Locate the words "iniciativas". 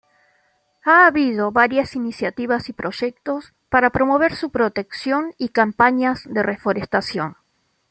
1.95-2.69